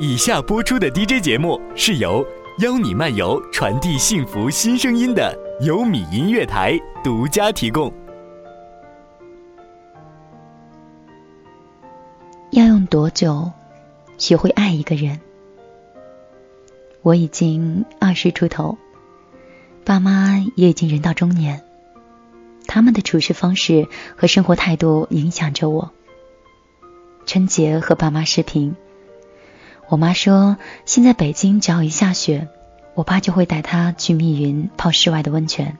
[0.00, 2.24] 以下播出的 DJ 节目是由
[2.60, 7.92] 邀你漫游传递幸福新声音的优米音乐台独家提供。
[12.52, 13.50] 要用多久
[14.18, 15.18] 学会爱一个人？
[17.02, 18.78] 我已经二十出头，
[19.84, 21.64] 爸妈也已经人到中年，
[22.68, 25.90] 他们的处事方式和生活态度影响着我。
[27.26, 28.76] 春节和爸妈视频。
[29.88, 32.48] 我妈说，现在北京只要一下雪，
[32.92, 35.78] 我爸就会带她去密云泡室外的温泉。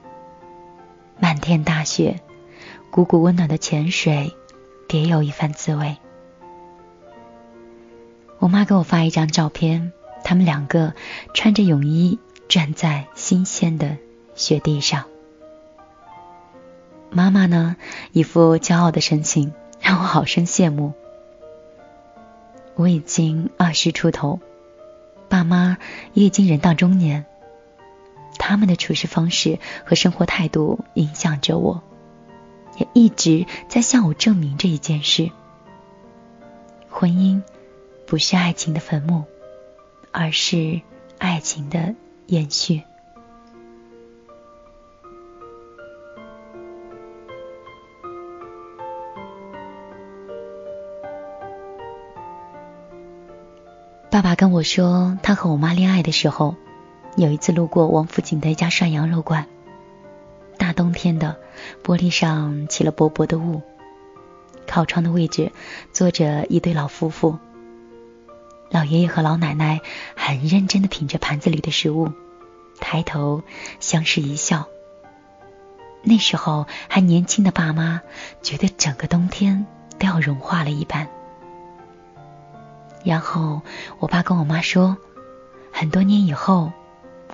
[1.19, 2.19] 漫天大雪，
[2.91, 4.33] 汩汩温暖的泉水，
[4.87, 5.97] 别有一番滋味。
[8.39, 9.91] 我妈给我发一张照片，
[10.23, 10.95] 他们两个
[11.35, 13.97] 穿着泳衣站在新鲜的
[14.33, 15.05] 雪地上。
[17.11, 17.75] 妈妈呢，
[18.11, 20.93] 一副骄傲的神情，让我好生羡慕。
[22.79, 24.39] 我已经二十出头，
[25.27, 25.77] 爸妈
[26.13, 27.25] 也已经人到中年。
[28.37, 31.83] 他们的处事方式和生活态度影响着我，
[32.77, 35.29] 也一直在向我证明这一件事：
[36.89, 37.41] 婚姻
[38.05, 39.25] 不是爱情的坟墓，
[40.13, 40.79] 而是
[41.17, 41.95] 爱情的
[42.27, 42.83] 延续。
[54.39, 56.55] 跟我说，他和我妈恋爱的时候，
[57.17, 59.47] 有一次路过王府井的一家涮羊肉馆。
[60.57, 61.35] 大冬天的，
[61.83, 63.61] 玻璃上起了薄薄的雾。
[64.65, 65.51] 靠窗的位置
[65.91, 67.37] 坐着一对老夫妇，
[68.69, 69.81] 老爷爷和老奶奶
[70.15, 72.13] 很认真的品着盘子里的食物，
[72.79, 73.43] 抬头
[73.81, 74.69] 相视一笑。
[76.01, 78.01] 那时候还年轻的爸妈
[78.41, 79.65] 觉得整个冬天
[79.97, 81.09] 都要融化了一般。
[83.03, 83.61] 然后
[83.99, 84.97] 我爸跟我妈说，
[85.71, 86.71] 很多年以后，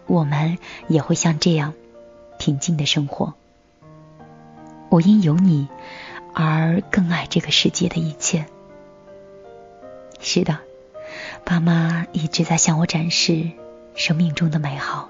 [0.05, 1.73] 我们也会像这样
[2.37, 3.33] 平静的生活。
[4.89, 5.67] 我因有你
[6.33, 8.45] 而更爱这个世界的一切。
[10.19, 10.59] 是的，
[11.43, 13.51] 爸妈一直在向我展示
[13.95, 15.09] 生命中的美好。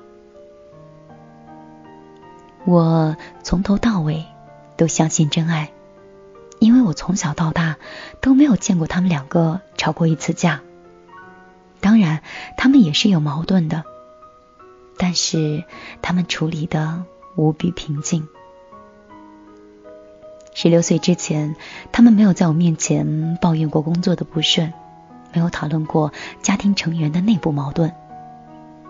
[2.65, 4.25] 我从头到尾
[4.77, 5.71] 都相信真爱。
[6.59, 7.77] 因为我从小到大
[8.21, 10.61] 都没有见过他们两个吵过一次架，
[11.79, 12.21] 当然
[12.57, 13.83] 他们也是有矛盾的，
[14.97, 15.63] 但是
[16.01, 17.03] 他们处理的
[17.35, 18.27] 无比平静。
[20.53, 21.55] 十六岁之前，
[21.91, 24.71] 他们没有在我面前抱怨过工作的不顺，
[25.33, 27.93] 没有讨论过家庭成员的内部矛盾，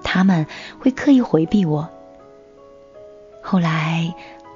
[0.04, 0.46] 他们
[0.80, 1.90] 会刻意回避我。
[3.42, 4.14] 后来，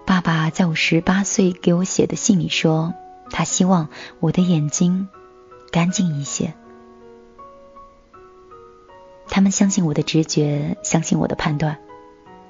[0.10, 2.96] 爸爸在我十八岁给我写的信里说。
[3.30, 3.90] 他希望
[4.20, 5.08] 我的眼睛
[5.70, 6.56] 干净一些。
[9.28, 11.78] 他们相信我的直觉，相信我的判断，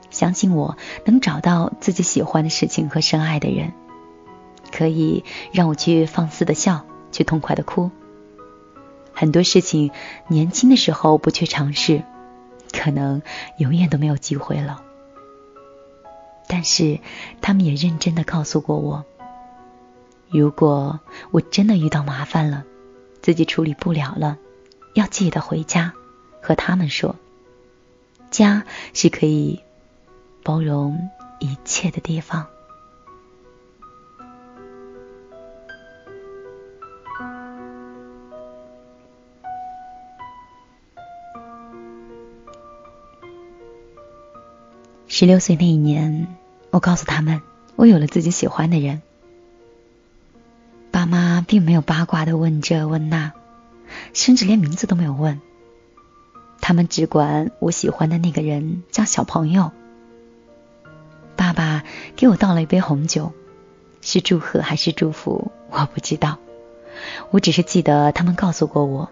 [0.10, 3.74] 相信我能找到自己喜欢的事情和深爱的人，
[4.72, 7.92] 可以让我去放肆的笑，去痛快的哭。
[9.12, 9.92] 很多事情
[10.30, 12.04] 年轻的时候不去尝试，
[12.72, 13.22] 可能
[13.58, 14.84] 永远都没有机会了。
[16.52, 17.00] 但是
[17.42, 19.06] 他们也认真的告诉过我。
[20.30, 21.00] 如果
[21.30, 22.66] 我真的遇到麻烦了，
[23.22, 24.38] 自己处理不了了，
[24.96, 25.94] 要记得回家
[26.42, 27.16] 和他们说，
[28.32, 29.62] 家是可以
[30.44, 32.48] 包容一切的地方。
[45.08, 46.39] 十六岁那一年，
[46.80, 47.42] 我告诉他们，
[47.76, 49.02] 我有了自己喜欢的人。
[50.92, 53.34] 爸妈并没有八卦的问这问那，
[54.14, 55.42] 甚至连名字都没有问。
[56.62, 59.74] 他们只管我喜欢的那个人叫小朋友。
[61.36, 61.84] 爸爸
[62.16, 63.34] 给我倒了一杯红酒，
[64.00, 66.38] 是祝贺还是祝福，我不知道。
[67.30, 69.10] 我只是记得他们告诉过我，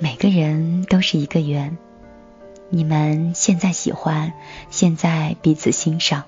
[0.00, 1.76] 每个人都是一个圆。
[2.70, 4.32] 你们现在喜欢，
[4.70, 6.24] 现在彼此欣赏，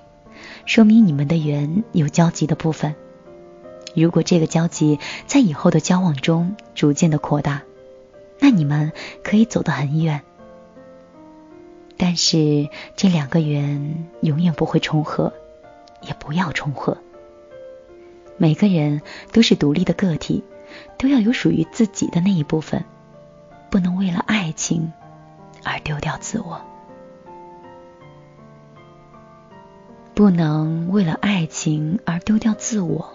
[0.65, 2.95] 说明你们的缘有交集的部分。
[3.93, 7.61] 如果这个交集在以后的交往中逐渐的扩大，
[8.39, 8.91] 那你们
[9.23, 10.21] 可以走得很远。
[11.97, 12.67] 但是
[12.97, 15.31] 这两个圆永远不会重合，
[16.01, 16.97] 也不要重合。
[18.35, 19.01] 每个人
[19.31, 20.43] 都是独立的个体，
[20.97, 22.83] 都要有属于自己的那一部分，
[23.69, 24.91] 不能为了爱情
[25.63, 26.61] 而丢掉自我，
[30.15, 33.13] 不能为了爱情而丢掉自我。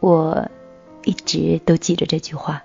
[0.00, 0.48] 我
[1.02, 2.62] 一直都记着这句话。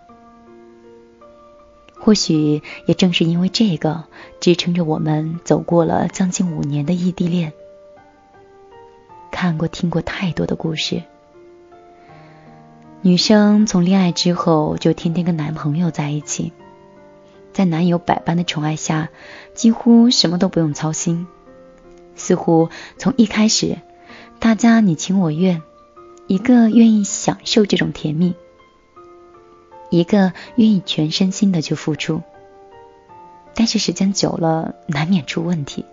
[1.97, 4.03] 或许也正是因为这个，
[4.41, 7.53] 支撑着我们走过了将近五年的异地恋。
[9.31, 11.01] 看过、听过太多的故事，
[13.01, 16.51] 女生从恋爱之后就天天跟男朋友在一起，
[17.53, 19.09] 在男友百般的宠爱下，
[19.53, 21.25] 几乎什么都不用操心，
[22.15, 23.77] 似乎从一开始，
[24.39, 25.61] 大家你情我愿，
[26.27, 28.35] 一个愿意享受这种甜蜜。
[29.89, 32.23] 一个愿意全身心的去付出，
[33.53, 35.85] 但是时间久了难免出问题，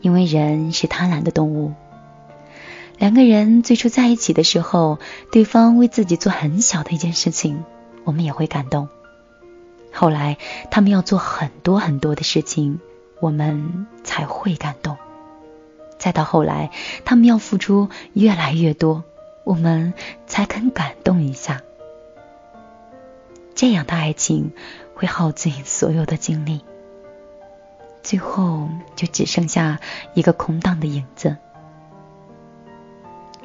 [0.00, 1.72] 因为人是贪婪的动物。
[2.96, 4.98] 两个人最初在一起的时候，
[5.32, 7.64] 对方为自己做很小的一件事情，
[8.04, 8.88] 我们也会感动。
[9.92, 10.36] 后来
[10.70, 12.78] 他们要做很多很多的事情，
[13.20, 14.96] 我们才会感动。
[15.98, 16.70] 再到后来，
[17.04, 19.02] 他们要付出越来越多，
[19.44, 19.94] 我们
[20.26, 21.62] 才肯感动一下。
[23.54, 24.52] 这样的爱情
[24.94, 26.60] 会耗尽所有的精力，
[28.04, 29.80] 最后就只剩下
[30.14, 31.36] 一个空荡的影子。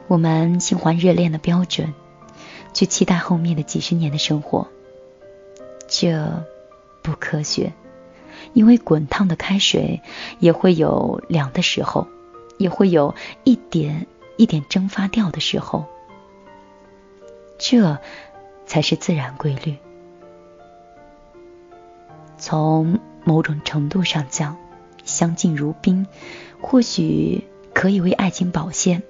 [0.08, 1.92] 我们心怀热恋的标准，
[2.74, 4.68] 去期待后面的几十年的生活，
[5.88, 6.46] 这
[7.02, 7.74] 不科学。
[8.54, 10.02] 因为滚烫的开水
[10.40, 12.08] 也会有凉的时候，
[12.58, 14.08] 也会有一点
[14.38, 15.86] 一点蒸发掉的时候，
[17.58, 17.98] 这
[18.66, 19.76] 才是自然规律。
[22.38, 24.58] 从某种程度上讲，
[25.04, 26.06] 相敬如宾，
[26.62, 29.02] 或许可以为爱情保鲜。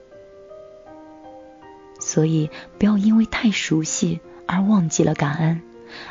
[2.00, 5.62] 所以，不要因为太熟悉而忘记了感恩，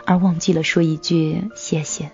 [0.05, 2.11] 而忘记了说一句谢谢。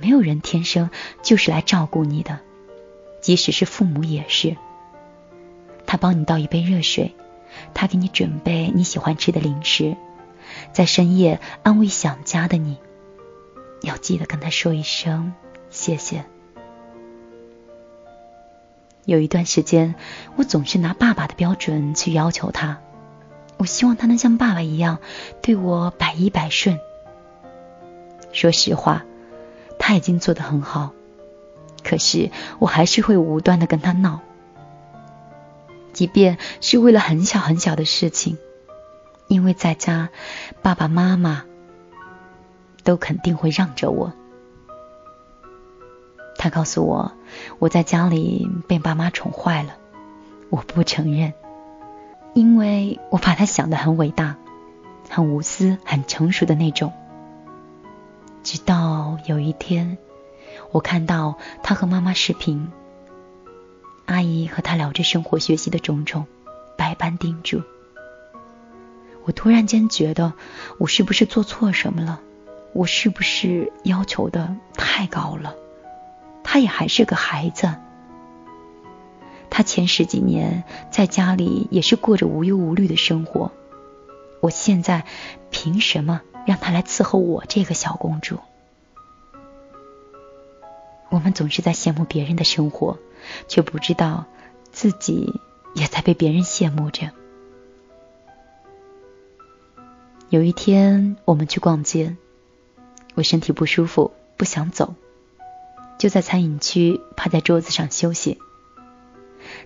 [0.00, 0.90] 没有人天生
[1.22, 2.40] 就是来照顾你的，
[3.20, 4.56] 即使是父母也是。
[5.86, 7.14] 他帮你倒一杯热水，
[7.74, 9.96] 他给你准备你喜欢吃的零食，
[10.72, 12.78] 在深夜安慰想家的你。
[13.82, 15.32] 要记得跟他说一声
[15.70, 16.24] 谢谢。
[19.06, 19.94] 有一段时间，
[20.36, 22.78] 我总是拿爸爸的标准去要求他，
[23.56, 24.98] 我希望他能像爸爸一样
[25.42, 26.78] 对我百依百顺。
[28.32, 29.04] 说实话，
[29.90, 30.92] 他已经做得很好，
[31.82, 34.20] 可是我还是会无端的跟他闹，
[35.92, 38.38] 即便是为了很小很小的事情，
[39.26, 40.10] 因为在家，
[40.62, 41.42] 爸爸妈妈。
[42.84, 44.12] 都肯定会让着我。
[46.38, 47.12] 他告诉我，
[47.58, 49.74] 我在家里被爸妈宠坏了，
[50.50, 51.34] 我不承认，
[52.32, 54.36] 因为我把他想的很伟大、
[55.08, 56.92] 很无私、很成熟的那种。
[58.42, 59.98] 直到有一天，
[60.72, 62.70] 我看到他和妈妈视频，
[64.06, 66.26] 阿姨和他聊着生活、学习的种种，
[66.76, 67.62] 百般叮嘱。
[69.24, 70.32] 我突然间觉得，
[70.78, 72.20] 我是不是做错什么了？
[72.72, 75.54] 我是不是要求的太高了？
[76.42, 77.74] 他也还是个孩子，
[79.50, 83.52] 他前十几年在家里也是过着无忧无虑的生活。
[84.40, 85.04] 我现在
[85.50, 88.38] 凭什么让他来伺候我这个小公主？
[91.10, 92.98] 我们总是在羡慕别人的生活，
[93.48, 94.26] 却不知道
[94.70, 95.40] 自己
[95.74, 97.10] 也在被别人羡慕着。
[100.28, 102.16] 有一天，我们去逛街。
[103.16, 104.94] 我身体不舒服，不想走，
[105.98, 108.38] 就在餐饮区趴在桌子上休息。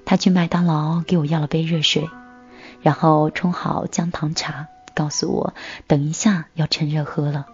[0.07, 2.09] 他去麦当劳给我要了杯热水，
[2.81, 5.55] 然后冲好姜糖茶，告诉我
[5.87, 7.47] 等一下要趁热喝了。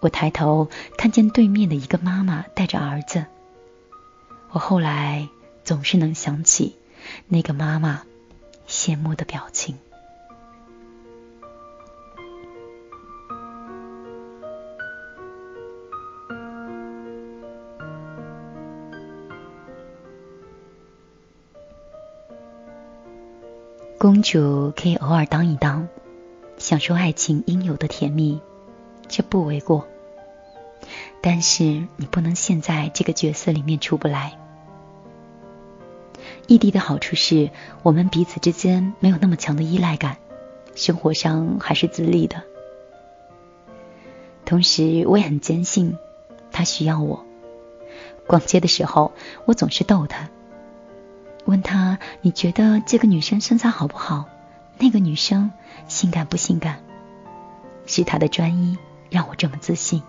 [0.00, 3.24] 我抬头看见对面的一个妈妈带着儿子，
[4.50, 5.28] 我后来
[5.64, 6.76] 总是能想起
[7.28, 8.02] 那个妈妈
[8.68, 9.78] 羡慕的表情。
[24.28, 25.86] 主可以偶尔当一当，
[26.58, 28.40] 享受爱情应有的甜蜜，
[29.06, 29.86] 这不为过。
[31.20, 31.62] 但是
[31.94, 34.36] 你不能陷在这个角色里面出不来。
[36.48, 37.50] 异地的好处是
[37.84, 40.16] 我们彼此之间没有那么强的依赖感，
[40.74, 42.42] 生活上还是自立的。
[44.44, 45.96] 同时，我也很坚信
[46.50, 47.24] 他需要我。
[48.26, 49.12] 逛街的时候，
[49.44, 50.28] 我总是逗他。
[51.46, 54.26] 问他：“你觉得这个女生身材好不好？
[54.78, 55.50] 那个女生
[55.88, 56.80] 性感不性感？”
[57.86, 58.76] 是他的专一
[59.10, 60.02] 让我这么自信。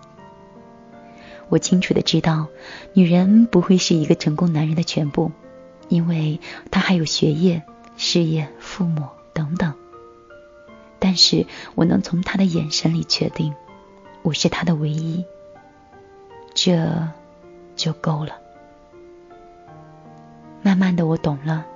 [1.48, 2.48] 我清楚的知道，
[2.92, 5.32] 女人不会是一个成功男人的全部，
[5.88, 6.40] 因为
[6.70, 7.62] 她还有学业、
[7.96, 9.72] 事业、父母等等。
[10.98, 13.54] 但是我能从他的眼神里确定，
[14.22, 15.24] 我是他的唯一，
[16.52, 17.08] 这
[17.76, 18.32] 就够了。
[20.62, 21.66] 慢慢的，我懂了，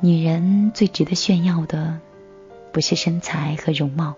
[0.00, 1.98] 女人最值得炫耀的，
[2.72, 4.14] 不是身材和容貌，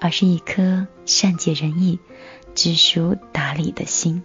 [0.00, 1.98] 而是一颗善解人意、
[2.54, 4.22] 知书达理的心。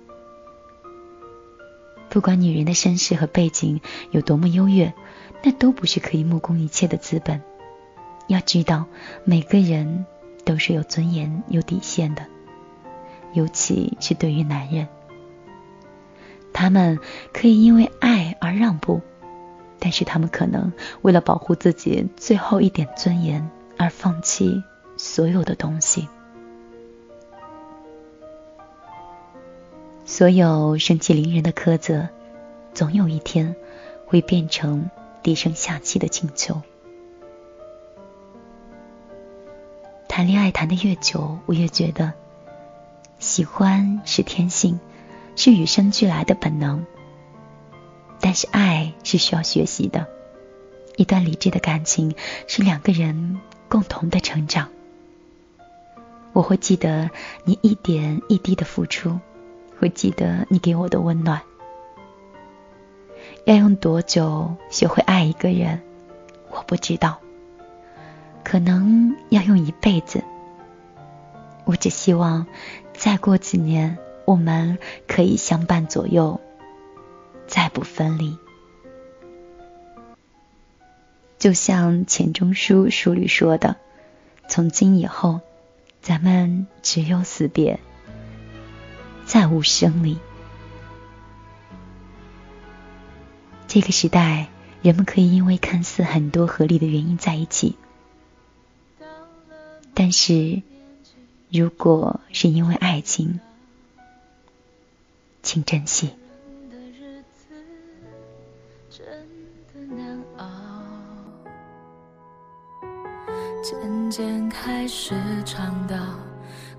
[2.09, 4.93] 不管女人的身世和背景有多么优越，
[5.43, 7.41] 那都不是可以目空一切的资本。
[8.27, 8.85] 要知道，
[9.23, 10.05] 每个人
[10.45, 12.25] 都是有尊严、有底线的，
[13.33, 14.87] 尤其是对于男人，
[16.59, 16.97] 他们
[17.31, 18.99] 可以因为爱而让步，
[19.77, 20.73] 但是他们可能
[21.03, 23.47] 为了保护自己最后一点尊严
[23.77, 24.63] 而放弃
[24.97, 26.07] 所有的东西。
[30.03, 32.09] 所有盛气凌人的苛责，
[32.73, 33.55] 总有一天
[34.07, 34.89] 会变成
[35.21, 36.59] 低声下气的请求。
[40.07, 42.13] 谈恋爱谈的越久，我越觉得，
[43.19, 44.79] 喜欢是天性，
[45.37, 46.85] 是与生俱来的本能。
[48.19, 50.07] 但是爱是需要学习的，
[50.97, 52.13] 一段理智的感情
[52.47, 53.39] 是两个人
[53.69, 54.67] 共同的成长。
[56.33, 57.09] 我会记得
[57.45, 59.17] 你一点一滴的付出。
[59.79, 61.39] 会记得你给我的温暖。
[63.45, 65.79] 要用多久学会爱一个人，
[66.49, 67.19] 我不知道。
[68.43, 70.23] 可能要用一辈子。
[71.63, 72.47] 我只希望
[72.93, 76.41] 再过几年，我们可以相伴左右，
[77.47, 78.37] 再不分离。
[81.39, 83.77] 就像钱钟书书里说的
[84.49, 85.39] ：“从今以后，
[86.01, 87.79] 咱们只有死别。”
[89.25, 90.17] 再无生离。
[93.69, 94.49] 这个时代，
[94.81, 97.77] 人们可以因为看似很多合理的原因在一起，
[99.93, 100.61] 但是，
[101.49, 103.39] 如果是因为爱情，
[105.47, 106.13] 请珍惜。
[113.63, 115.95] 渐渐开始尝到。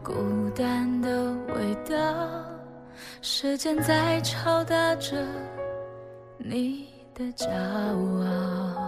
[0.05, 0.13] 孤
[0.55, 2.45] 单的味道，
[3.23, 5.17] 时间在敲打着
[6.37, 8.88] 你的骄傲。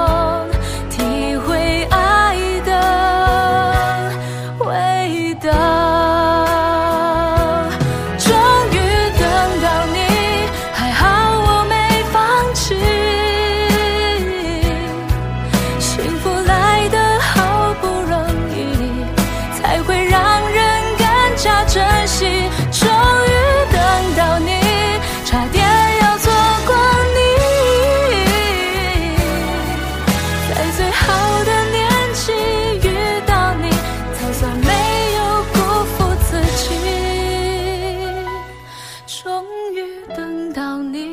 [39.31, 41.10] 终于等到你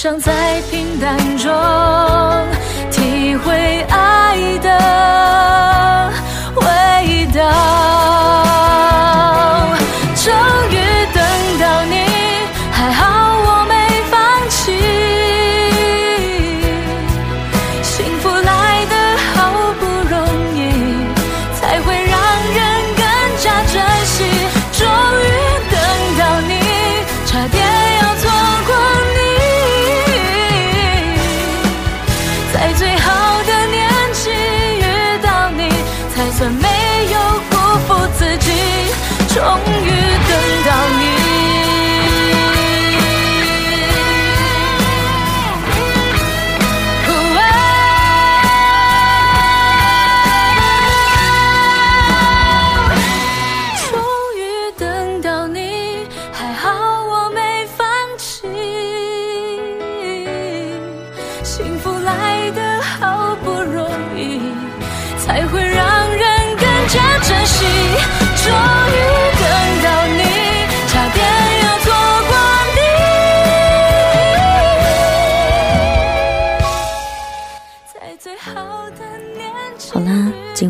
[0.00, 1.50] 想在平淡中
[2.88, 3.52] 体会
[3.88, 4.07] 爱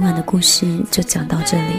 [0.08, 1.74] 晚的故事就讲到这里。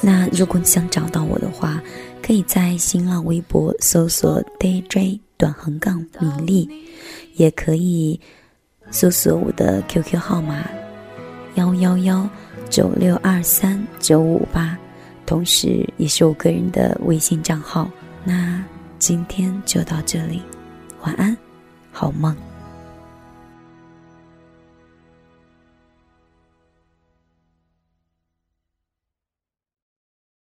[0.00, 1.80] 那如果你想找到我的话，
[2.20, 6.68] 可以在新浪微博搜索 DJ 短横杠米粒，
[7.34, 8.18] 也可以
[8.90, 10.68] 搜索我的 QQ 号码
[11.54, 12.28] 幺幺幺
[12.68, 14.76] 九六二三九五八，
[15.24, 17.88] 同时也是我个人的微信账号。
[18.24, 18.60] 那
[18.98, 20.42] 今天就到这里，
[21.02, 21.36] 晚安，
[21.92, 22.36] 好梦。